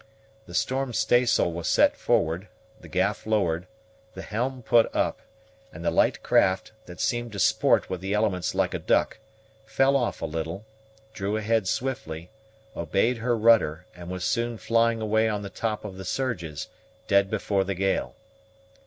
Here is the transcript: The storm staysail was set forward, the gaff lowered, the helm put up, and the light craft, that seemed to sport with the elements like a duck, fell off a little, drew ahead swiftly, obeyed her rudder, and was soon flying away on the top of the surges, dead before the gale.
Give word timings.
The 0.47 0.55
storm 0.55 0.93
staysail 0.93 1.51
was 1.53 1.67
set 1.67 1.95
forward, 1.95 2.47
the 2.79 2.87
gaff 2.87 3.27
lowered, 3.27 3.67
the 4.15 4.23
helm 4.23 4.63
put 4.63 4.89
up, 4.95 5.21
and 5.71 5.85
the 5.85 5.91
light 5.91 6.23
craft, 6.23 6.71
that 6.87 6.99
seemed 6.99 7.33
to 7.33 7.39
sport 7.39 7.87
with 7.87 8.01
the 8.01 8.15
elements 8.15 8.55
like 8.55 8.73
a 8.73 8.79
duck, 8.79 9.19
fell 9.63 9.95
off 9.95 10.19
a 10.19 10.25
little, 10.25 10.65
drew 11.13 11.37
ahead 11.37 11.67
swiftly, 11.67 12.31
obeyed 12.75 13.17
her 13.17 13.37
rudder, 13.37 13.85
and 13.95 14.09
was 14.09 14.23
soon 14.25 14.57
flying 14.57 15.01
away 15.01 15.29
on 15.29 15.43
the 15.43 15.51
top 15.51 15.85
of 15.85 15.97
the 15.97 16.03
surges, 16.05 16.67
dead 17.07 17.29
before 17.29 17.63
the 17.63 17.75
gale. 17.75 18.15